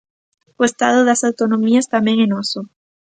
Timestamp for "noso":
2.33-2.59